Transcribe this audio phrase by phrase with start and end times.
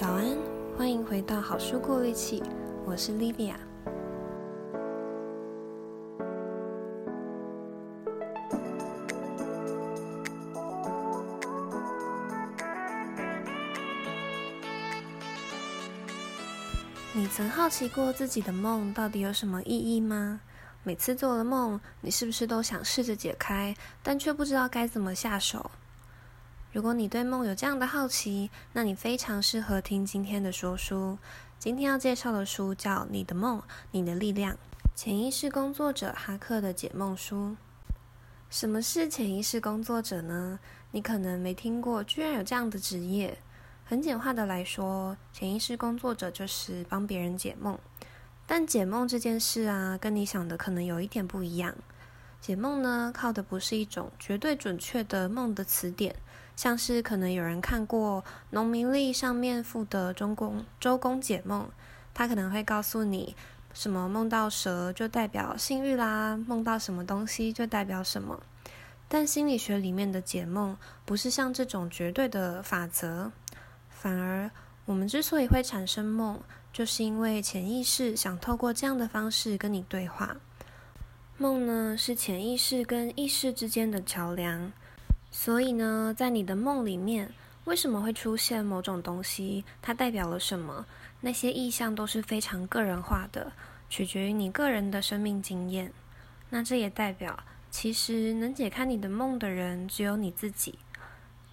[0.00, 0.38] 早安，
[0.76, 2.40] 欢迎回到好书过滤器，
[2.86, 3.56] 我是 Livia。
[17.12, 20.40] 你曾好奇过自己的梦到底有什么意义吗？
[20.84, 25.68] 每次做了梦，你是不是都想试着解开，但却不知道该怎么下手？
[26.78, 31.18] 如果你对梦有这样的好奇，那你非常适合听今天的说书。
[31.58, 33.60] 今天要介绍的书叫《你的梦，
[33.90, 34.54] 你的力量》，
[34.94, 37.56] 潜意识工作者哈克的解梦书。
[38.48, 40.60] 什么是潜意识工作者呢？
[40.92, 43.36] 你可能没听过，居然有这样的职业。
[43.84, 47.76] 很简化的来说，潜意识工作者就是帮别人解梦。
[48.46, 51.74] 但解梦这件事啊，跟你想的可能有一点不一样。
[52.40, 56.14] 解梦呢，靠的不是一种绝对准确的梦的词典。
[56.56, 61.68] 像是可能有人看过农民历上面附的中公周公解梦，
[62.12, 63.36] 他可能会告诉你
[63.72, 68.40] 什么梦到蛇就代表幸运啦，梦到什么东西就代表什么。
[69.06, 73.30] 但心理学里面的解梦不是像这种绝对的法则，
[73.88, 74.50] 反而
[74.84, 76.40] 我们之所以会产生梦，
[76.72, 80.36] 就是因为潜意识想透过这样的方式跟你对话。
[81.40, 84.72] 梦呢，是潜意识跟意识之间的桥梁。
[85.30, 87.32] 所以呢，在你的梦里面，
[87.64, 89.64] 为什么会出现某种东西？
[89.80, 90.84] 它代表了什么？
[91.20, 93.52] 那些意象都是非常个人化的，
[93.88, 95.92] 取决于你个人的生命经验。
[96.50, 97.38] 那这也代表，
[97.70, 100.80] 其实能解开你的梦的人只有你自己。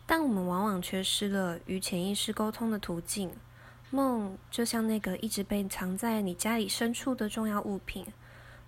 [0.07, 3.31] 但我们往往缺失了与潜意识沟通的途径。
[3.91, 8.03] 梦就像那个一直被藏在你家里深处的重要物品，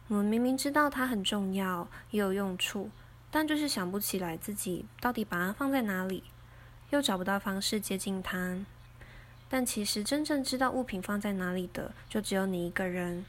[0.07, 2.89] 我们明明知道它很重要，也有用处。
[3.29, 6.23] 但就是想不起来自己到底把它放在哪里，
[6.91, 8.57] 又找不到方式接近它。
[9.49, 13.25] 但其实真正知道物品放在哪里的，就只有你一个人。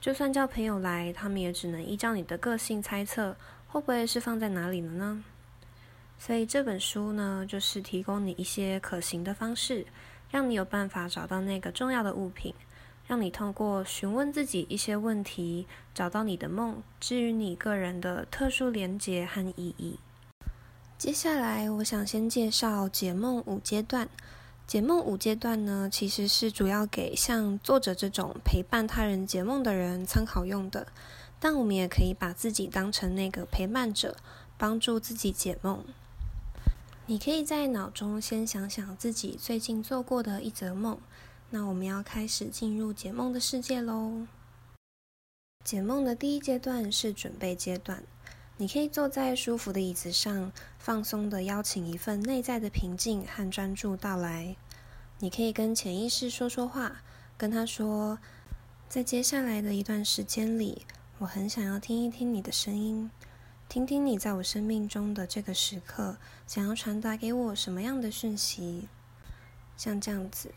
[0.00, 3.34] 就算叫朋友来，他们也只能依照你的个性猜测，
[3.66, 5.24] 会不会是放在哪里了呢？
[6.18, 9.86] 所以这本书呢，就是提供你一些可行的方式，
[10.30, 12.54] 让你有办法找到那个重要的物品。
[13.08, 19.98] 让你通过询问自己一些问题，找到你的梦，至于你个人的特殊连结和意义。
[20.98, 24.10] 接下来，我想先介绍解梦五阶段。
[24.66, 30.86] 解梦五阶段呢，其实是主要给像作者这种陪伴他人解梦的人参考用的。
[31.40, 34.16] 但我们也可以把自己当成那个陪伴者，
[34.58, 35.82] 帮助自己解梦。
[37.06, 40.98] 你可以在脑中先想想自己最近做过的一则梦。
[41.50, 44.26] 那我们要开始进入解梦的世界喽。
[45.64, 48.02] 解梦的第一阶段是准备阶段，
[48.56, 54.56] 你可以坐在舒服的椅子上，放松地邀请一份内在的平静和专注到来。
[55.18, 57.02] 你可以跟潜意识说说话，
[57.36, 58.18] 跟他说，
[58.88, 60.86] 在接下来的一段时间里，
[61.18, 63.10] 我很想要听一听你的声音，
[63.68, 68.88] 听听你在我生命中的这个时刻，想要传达给我什么样的讯息，
[69.76, 70.52] 像这样子。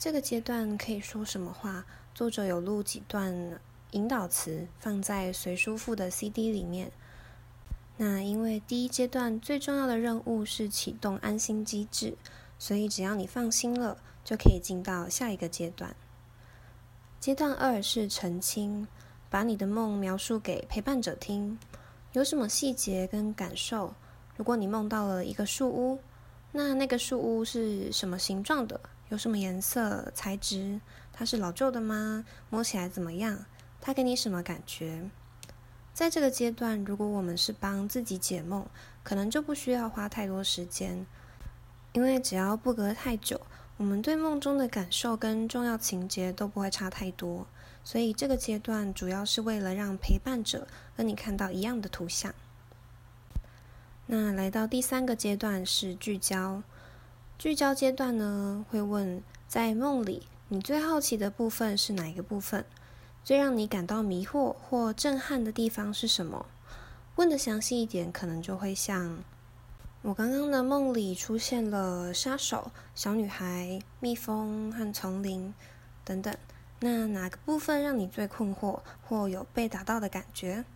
[0.00, 1.84] 这个阶段可以说什么话？
[2.14, 6.90] 作者有录几段引导词，放在随书附的 CD 里面。
[7.98, 12.16] 那因为第一阶段最重要的任务是启动安心机制，
[12.58, 15.94] 所以只要你放心了，就可以进到下一个阶段。
[17.20, 18.88] 阶段二是澄清，
[19.28, 21.58] 把你的梦描述给陪伴者听，
[22.14, 23.92] 有什么细节跟感受？
[24.38, 25.98] 如果你梦到了一个树屋，
[26.52, 28.80] 那那个树屋是什么形状的？
[29.10, 30.80] 有什么颜色、材质？
[31.12, 32.24] 它是老旧的吗？
[32.48, 33.44] 摸起来怎么样？
[33.80, 35.10] 它给你什么感觉？
[35.92, 38.66] 在这个阶段，如果我们是帮自己解梦，
[39.02, 41.04] 可能就不需要花太多时间，
[41.92, 43.40] 因为只要不隔太久，
[43.76, 47.46] 我们对梦中的感受跟重要情节都不会差太多。
[47.82, 52.32] 所以这个阶段主要是为了让陪伴者跟你看到一样的图像。
[54.06, 56.62] 那来到第三个阶段是聚焦。
[57.40, 62.66] 聚焦阶段呢，会问在梦里你最好奇的部分是哪一个部分？
[63.24, 66.44] 最让你感到迷惑或震撼的地方是什么？
[67.16, 69.24] 问的详细一点，可能就会像
[70.02, 75.54] 我刚刚的梦里出现了杀手、小女孩、蜜蜂和丛林
[76.04, 76.36] 等等。
[76.80, 80.66] 那哪个部分让你最困惑或有被打到的感觉？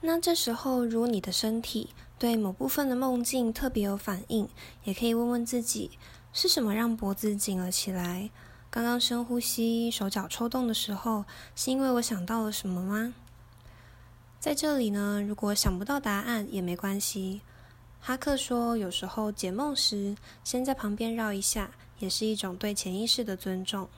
[0.00, 1.90] 那这时候，如你的身体
[2.20, 4.46] 对某部分的梦境特别有反应，
[4.84, 5.92] 也可以问问自己，
[6.34, 8.28] 是什么让脖子紧了起来？
[8.68, 11.24] 刚刚深呼吸、手脚抽动的时候，
[11.56, 13.14] 是因为我想到了什么吗？
[14.38, 17.40] 在这里呢，如果想不到答案也没关系。
[18.00, 20.14] 哈克说，有时候解梦时，
[20.44, 21.70] 先在旁边绕一下，
[22.00, 23.88] 也是一种对潜意识的尊重。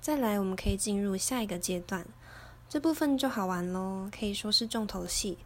[0.00, 2.06] 再来，我们可以进入下一个阶段，
[2.70, 5.36] 这部分就好玩喽，可以说是重头戏。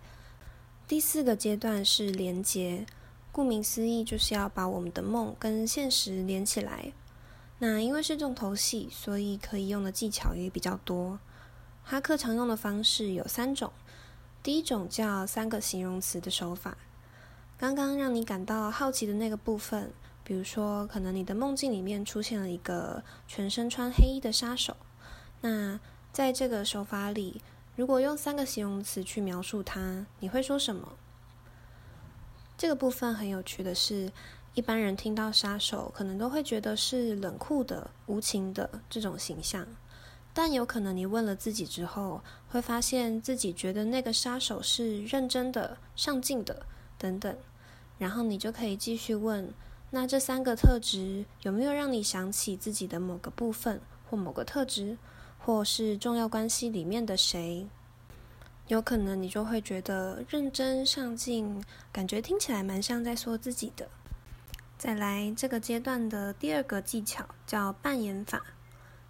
[0.88, 2.86] 第四个阶段是连接，
[3.32, 6.92] 顾名思义，就是要把我们的梦跟现实连起来。
[7.58, 11.18] 那因为是重头戏，所以可以用的技巧也比较多。
[11.82, 13.72] 哈克常用的方式有三种，
[14.44, 16.78] 第一种叫三个形容词的手法。
[17.58, 19.92] 刚刚让你感到好奇的那个部分，
[20.22, 24.76] 比如说，可能你的梦境里面出现了一个全身穿黑衣的杀手。
[25.40, 25.80] 那
[26.12, 27.42] 在这个手法里，
[27.76, 30.94] 如果用三个形容词去描述他，你会说什么？
[32.56, 34.10] 这个部分很有趣的是，
[34.54, 39.66] 一般人听到杀手，可能都会觉得是冷酷的、无情的这种形象。
[40.32, 46.64] 但有可能你问了自己之后，会发现自己觉得那个杀手是认真的、上进的。
[46.98, 47.36] 等等，
[47.98, 49.52] 然后你就可以继续问：
[49.90, 54.96] 那这三个特质有没有让你想起自己的某个部分，或某个特质，
[55.46, 57.68] 或是重要关系里面的谁？
[58.66, 61.62] 有可能你就会觉得认真上进，
[61.92, 63.88] 感觉听起来蛮像在说自己的。
[64.76, 68.42] 再来，这个阶段的第二个技巧叫扮演法，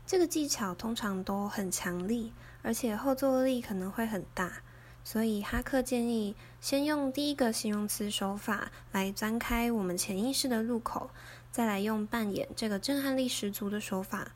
[0.06, 4.60] 这个技巧通常都很强力，而且后坐力可能会很大。
[5.02, 11.08] 所以哈克建议先用第一个形容词手法来钻开我们潜意识的入口，
[11.50, 14.32] 再来用扮演这个震撼力十足的手法。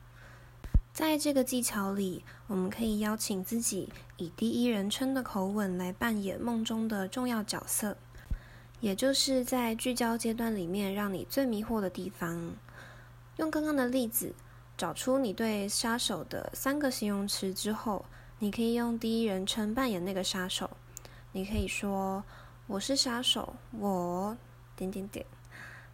[0.93, 7.97] 在这个技巧里，我们可以邀请自己以第一人称的口吻来扮演梦中的重要角色，
[8.81, 12.53] 也就是在聚焦阶段里面让你最迷惑的地方。
[13.37, 14.33] 用刚刚的例子，
[14.77, 18.05] 找出你对杀手的三个形容词之后。
[18.43, 20.67] 你可以用第一人称扮演那个杀手，
[21.31, 22.23] 你可以说
[22.65, 24.35] 我是杀手，我
[24.75, 25.23] 点点点。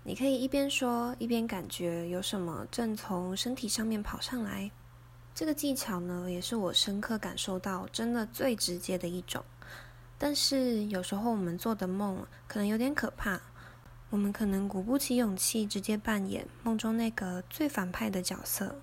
[0.03, 4.71] 你可以一边说一边感觉有什么正从身体上面跑上来。
[5.37, 9.45] 这个技巧呢，也是我深刻感受到真的最直接的一种。
[10.17, 13.39] 但是有时候我们做的梦可能有点可怕，
[14.09, 18.77] 我们可能鼓不起勇气直接扮演梦中那个最反派的角色，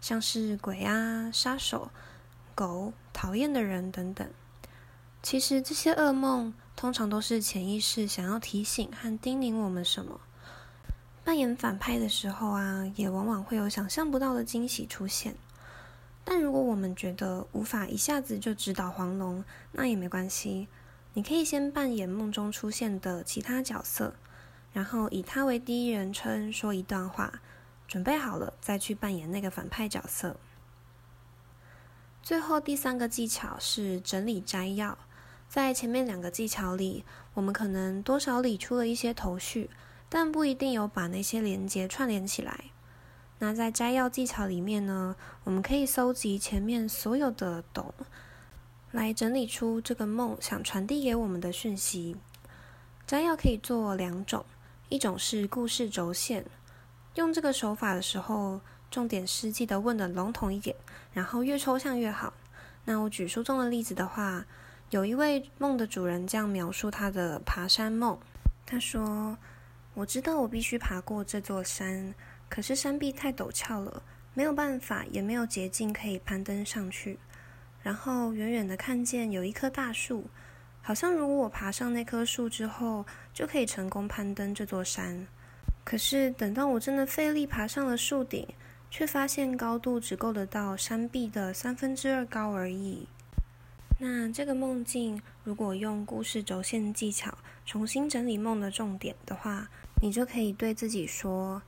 [0.00, 1.90] 像是鬼啊、杀手。
[2.54, 4.30] 狗、讨厌的人等等，
[5.20, 10.20] 其实这些噩梦通常都是潜意识想要提醒和叮咛我们什么。
[11.24, 15.34] 扮演反派的时候啊，也往往会有想象不到的惊喜出现。
[16.30, 19.42] 但如果我们觉得无法一下子就指导黄龙，
[19.72, 20.68] 那也没关系。
[21.14, 24.12] 你可以先扮演梦中出现的其他角色，
[24.70, 27.40] 然后以他为第一人称说一段话，
[27.86, 30.36] 准备好了再去扮演那个反派角色。
[32.22, 34.98] 最后第三个技巧是整理摘要，
[35.48, 39.70] 在前面两个技巧里，我们可能多少理出了一些头绪，
[40.10, 42.64] 但不一定有把那些连接串联起来。
[43.38, 47.94] 那在摘要技巧里面呢，我们可以搜集前面所有的懂，
[48.90, 52.16] 来整理出这个梦想传递给我们的讯息。
[53.06, 54.44] 摘要可以做两种，
[54.88, 56.44] 一种是故事轴线，
[57.14, 58.60] 用这个手法的时候。
[58.90, 60.74] 重点是记得问的笼统一点，
[61.12, 62.32] 然后越抽象越好。
[62.86, 64.46] 那我举书中的例子的话，
[64.88, 68.18] 有一位梦的主人这样描述他的爬山梦。
[68.64, 69.36] 他说
[69.92, 72.14] ：“我知道我必须爬过这座山，
[72.48, 74.02] 可是山壁太陡峭了，
[74.34, 77.18] 没有办法，也没有捷径可以攀登上去。
[77.82, 80.24] 然后远远的看见有一棵大树，
[80.82, 85.26] 好像如果我爬上那棵树之后，就可以成功攀登这座山。
[85.84, 88.46] 可是等到我真的费力爬上了树顶。”
[88.90, 93.06] 却发现高度只够得到山壁的三分之二高而已。
[93.98, 97.36] 那这个梦境，如果用故事轴线技巧
[97.66, 99.68] 重新整理梦的重点的话，
[100.00, 101.60] 你就可以对自己说：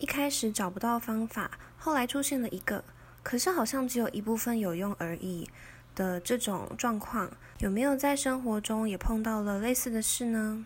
[0.00, 2.82] 一开始找不到方法，后来出现了一个，
[3.22, 5.46] 可是好像只有一部分有用而已
[5.94, 10.64] 的这种状况，有没有在生活中也碰到了类似的事呢？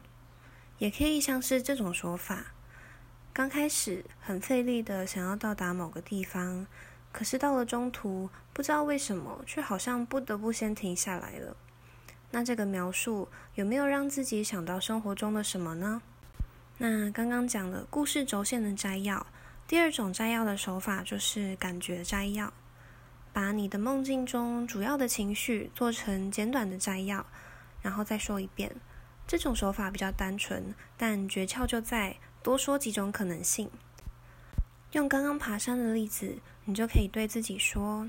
[0.79, 2.53] 也可以像是这种说法。
[3.33, 6.69] 刚开始很费力的想要到达某个地方，
[7.11, 11.57] 可是到了中途，不知道为什么，却好像不得不先停下来了。
[12.31, 16.03] 那这个描述有没有让自己想到生活中的什么呢？
[16.79, 19.27] 那刚刚讲了故事轴线的摘要，
[19.67, 22.53] 第二种摘要的手法就是感觉摘要，
[23.33, 27.25] 把你的梦境中主要的情绪做成简短的摘要，
[27.83, 28.75] 然后再说一遍。
[29.27, 32.17] 这种手法比较单纯，但诀窍就在。
[32.45, 33.71] 多说几种可能性。
[34.93, 38.07] 用刚刚爬山的例子，你就可以对自己说：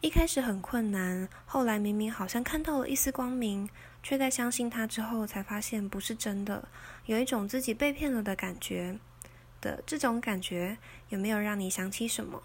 [0.00, 3.68] 一开始很困难，后来明明好像看到了一丝光明，
[4.02, 6.68] 却在相信他之后才发现不是真的，
[7.06, 8.98] 有一种自己被骗了的感觉。
[9.60, 10.78] 的这种感觉，
[11.10, 12.42] 有没有让你想起什么？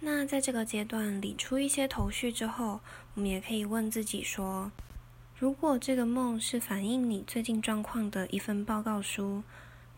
[0.00, 2.80] 那在这个阶段理出一些头绪之后，
[3.12, 4.72] 我们也可以问自己说：
[5.38, 9.42] 如果这个梦是反映你最近状况的一份报告书，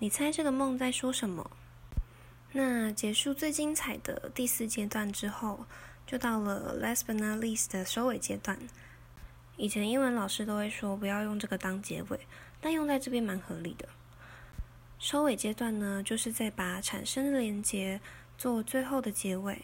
[0.00, 1.48] 你猜这个梦在说什么？
[2.50, 5.64] 那结束最精彩的第四阶段之后，
[6.04, 8.58] 就到了 last but not least 的收尾阶段。
[9.58, 12.20] 以前英文老师都会说不要用这个当结尾，
[12.60, 13.88] 但用在这边蛮合理的。
[15.00, 18.00] 收尾阶段呢，就是在把产生的连结
[18.36, 19.62] 做最后的结尾。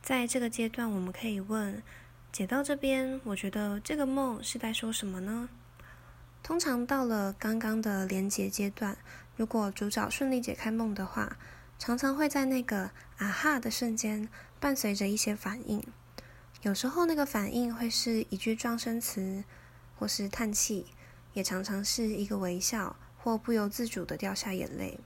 [0.00, 1.82] 在这个阶段，我们可以问：
[2.30, 5.48] 解到这边，我觉得这个梦是在说什么呢？
[6.44, 8.96] 通常到了刚刚的连结阶段，
[9.36, 11.36] 如果主角顺利解开梦的话，
[11.80, 14.28] 常常会在那个“啊哈”的瞬间，
[14.60, 15.82] 伴随着一些反应。
[16.64, 19.44] 有时候那个反应会是一句状声词，
[19.98, 20.88] 或是叹气，
[21.32, 22.96] 也常常是一个微笑。
[23.24, 25.00] 或不由自主的掉下眼泪，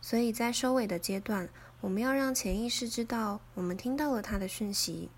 [0.00, 1.48] 所以在收尾的阶段，
[1.80, 5.08] 我们要让潜意识知道我们听到了他的讯息，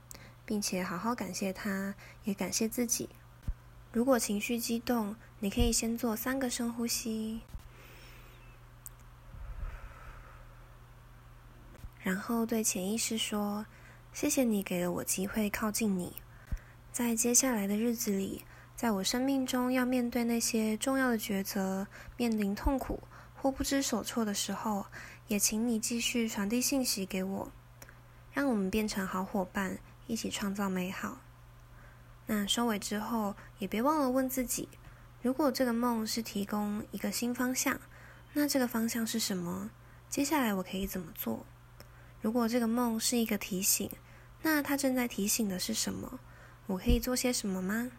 [0.44, 1.94] 并且好好感谢他，
[2.24, 3.08] 也感谢自己。
[3.92, 7.40] 如果情绪激动，你可以先做三个深呼吸，
[12.02, 13.64] 然后对潜意识说
[14.12, 16.16] ：“谢谢你给了我机会靠近你，
[16.92, 23.00] 在接下来的日子里。”在我生命中要面对那些重要的抉择，面临痛苦
[23.36, 24.86] 或不知所措的时候，
[25.28, 27.52] 也请你继续传递信息给我，
[28.32, 29.78] 让我们变成好伙伴，
[30.08, 31.18] 一起创造美好。
[32.26, 34.68] 那收尾之后，也别忘了问自己：
[35.20, 37.78] 如果这个梦是提供一个新方向，
[38.32, 39.70] 那这个方向是什么？
[40.08, 41.46] 接下来我可以怎么做？
[42.22, 43.90] 如果这个梦是一个提醒，
[44.42, 46.20] 那它正在提醒的是什么？
[46.68, 47.90] 我可以做些什么吗？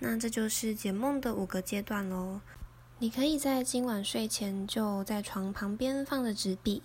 [0.00, 2.40] 那这就是解梦的五个阶段喽。
[2.98, 6.82] 你可以在今晚睡前就在床旁边放着纸笔，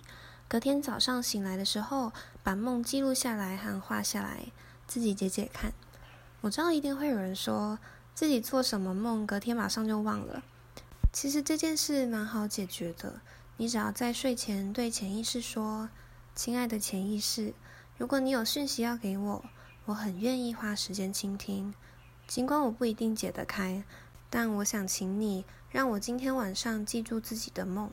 [0.48, 2.14] 隔天早上醒来的时候，
[2.44, 4.52] 把梦记录下来和画下来，
[4.86, 5.74] 自己解解看。
[6.42, 7.80] 我知道一定会有人说
[8.14, 10.44] 自己做什么梦，隔天马上就忘了。
[11.12, 13.22] 其实这件事蛮好解决的，
[13.58, 15.90] 你只要在睡前对潜意识说
[16.34, 17.54] ：“亲爱的潜意识，
[17.98, 19.46] 如果你有讯息要给我，
[19.86, 21.74] 我很愿意花时间倾听。”
[22.28, 23.84] 尽管我不一定解得开，
[24.30, 27.92] 但我想请你让我今天晚上记住自己的梦。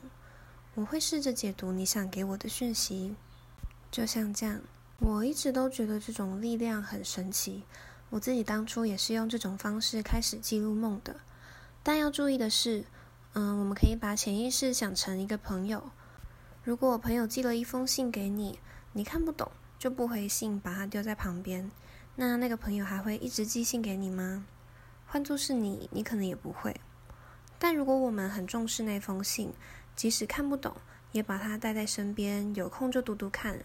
[0.75, 3.15] 我会试着解读你想给我的讯息，
[3.91, 4.61] 就像这样。
[4.99, 7.63] 我一直都觉得这种力量很神奇。
[8.09, 11.17] 我自己当初也是用这种方式开始记录梦的。
[11.83, 12.85] 但要注意的是，
[13.33, 15.91] 嗯，我们可以把潜意识想成一个朋友。
[16.69, 18.59] 如果我朋友寄了一封信给你，
[18.93, 21.71] 你看不懂就不回信，把它丢在旁边。
[22.15, 24.45] 那那个朋友还会一直寄信给你吗？
[25.07, 26.79] 换作是你，你可能也不会。
[27.57, 29.51] 但如果我们很重视那封信，
[29.95, 30.75] 即使看不懂，
[31.11, 33.57] 也把它带在身边，有空就读读看。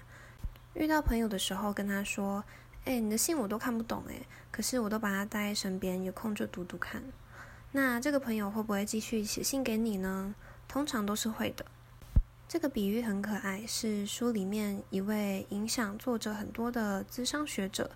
[0.73, 2.43] 遇到朋友的时候，跟他说
[2.87, 7.03] ：“哎，你的信我都看不懂，哎，可是我都把它带在身边，有空就读读看。”
[7.71, 10.35] 那这个朋友会不会继续写信给你呢？
[10.67, 11.67] 通常都是会的。
[12.47, 17.91] 这个比喻很可爱，是书里面一位影响作者很多的咨商学者。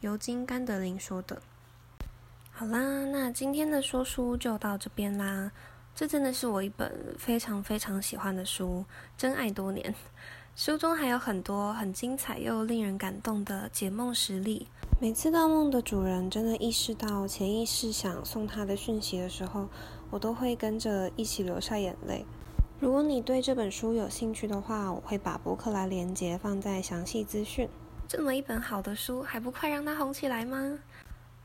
[0.00, 1.40] 尤金·甘德林说的
[2.52, 5.50] ：“好啦，那今天的说书就到这边啦。
[5.94, 8.84] 这真的是我一本非常非常喜欢的书，
[9.16, 9.94] 真爱多年。
[10.54, 14.68] 书中还有很多很精彩又令人感动的解梦实例。
[15.00, 19.68] 每次盗梦的主人真的意识到潜意识想送他的讯息的时候，
[20.10, 22.24] 我都会跟着一起流下眼泪。
[22.84, 27.66] 如果你对这本书有兴趣的话，我会把博客来连结放在详细资讯。”
[28.06, 30.78] 这么一本好的书，还不快让它红起来吗？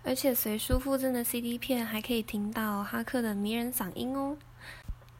[0.03, 4.35] 而且随书附赠的 CD 片，还可以听到哈克的迷人嗓音哦。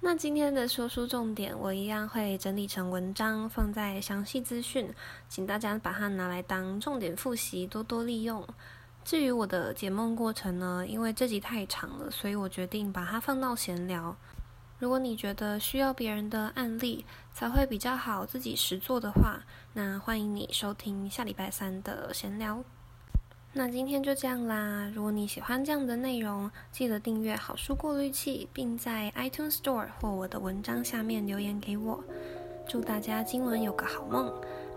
[0.02, 4.94] 那今天的说书重点，我一样会整理成文章，放在详细资讯，
[5.30, 8.46] 请大家把它拿来当重点复习，多多利用。
[9.06, 14.14] 至于我的解梦过程呢，因为这集太长了，所以我决定把它放到闲聊。
[14.80, 19.42] 如果你觉得需要别人的案例才会比较好，自己实做的话，
[19.74, 22.64] 那欢迎你收听下礼拜三的闲聊。
[23.52, 24.90] 那今天就这样啦。
[24.96, 32.02] 如果你喜欢这样的内容，记得订阅好书过滤器，并在 iTunes Store 或我的文章下面留言给我。
[32.68, 34.32] 祝大家今晚有个好梦，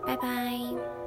[0.05, 1.02] 拜拜。